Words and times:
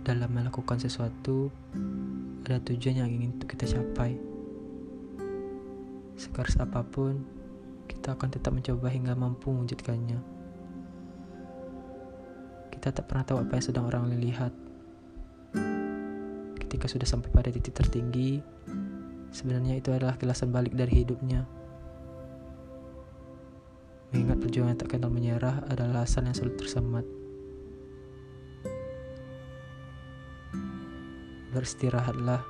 dalam 0.00 0.32
melakukan 0.32 0.80
sesuatu 0.80 1.52
ada 2.48 2.56
tujuan 2.64 3.04
yang 3.04 3.10
ingin 3.12 3.36
kita 3.44 3.68
capai. 3.68 4.16
Sekeras 6.16 6.56
apa 6.60 6.80
pun, 6.82 7.20
kita 7.86 8.16
akan 8.16 8.28
tetap 8.32 8.52
mencoba 8.56 8.88
hingga 8.88 9.12
mampu 9.12 9.52
mewujudkannya. 9.52 10.18
Kita 12.72 12.96
tak 12.96 13.04
pernah 13.12 13.24
tahu 13.28 13.38
apa 13.44 13.52
yang 13.60 13.64
sedang 13.64 13.84
orang 13.86 14.08
lihat. 14.08 14.52
Ketika 16.64 16.88
sudah 16.88 17.04
sampai 17.04 17.28
pada 17.28 17.52
titik 17.52 17.76
tertinggi, 17.76 18.40
sebenarnya 19.30 19.76
itu 19.76 19.92
adalah 19.92 20.16
kilasan 20.16 20.48
balik 20.48 20.72
dari 20.72 21.04
hidupnya. 21.04 21.44
Mengingat 24.10 24.42
perjuangan 24.42 24.76
tak 24.80 24.96
kenal 24.96 25.12
menyerah 25.12 25.62
adalah 25.70 26.02
alasan 26.02 26.26
yang 26.26 26.34
sulit 26.34 26.58
tersemat. 26.58 27.19
Beristirahatlah 31.50 32.46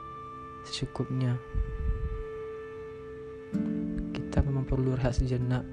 secukupnya. 0.69 1.41
Kita 4.13 4.45
memang 4.45 4.69
perlu 4.69 4.93
rehat 4.93 5.17
sejenak. 5.17 5.65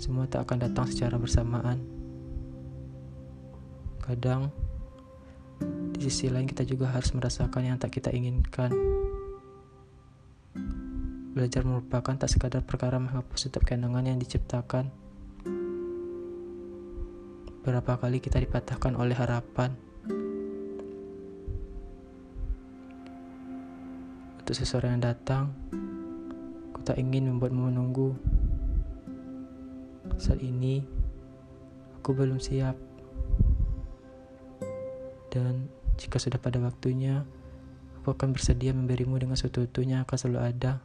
Semua 0.00 0.24
tak 0.24 0.48
akan 0.48 0.64
datang 0.64 0.88
secara 0.88 1.20
bersamaan. 1.20 1.84
Kadang, 4.00 4.52
di 5.94 6.00
sisi 6.00 6.28
lain 6.28 6.44
kita 6.44 6.66
juga 6.66 6.92
harus 6.92 7.12
merasakan 7.12 7.62
yang 7.64 7.76
tak 7.80 7.94
kita 7.94 8.12
inginkan. 8.12 8.72
Belajar 11.34 11.64
merupakan 11.66 12.14
tak 12.16 12.30
sekadar 12.30 12.62
perkara 12.62 12.96
menghapus 13.00 13.48
setiap 13.48 13.68
kenangan 13.68 14.06
yang 14.06 14.18
diciptakan. 14.20 14.92
Berapa 17.64 17.96
kali 17.96 18.20
kita 18.20 18.38
dipatahkan 18.44 18.92
oleh 18.92 19.16
harapan. 19.16 19.93
Untuk 24.44 24.60
seseorang 24.60 25.00
yang 25.00 25.08
datang, 25.08 25.56
ku 26.76 26.84
tak 26.84 27.00
ingin 27.00 27.32
membuatmu 27.32 27.72
menunggu. 27.72 28.12
Saat 30.20 30.44
ini, 30.44 30.84
aku 31.96 32.12
belum 32.12 32.36
siap. 32.36 32.76
Dan 35.32 35.72
jika 35.96 36.20
sudah 36.20 36.36
pada 36.36 36.60
waktunya, 36.60 37.24
aku 37.96 38.12
akan 38.12 38.36
bersedia 38.36 38.76
memberimu 38.76 39.16
dengan 39.16 39.32
seutuhnya 39.32 40.04
akan 40.04 40.16
selalu 40.20 40.40
ada 40.44 40.84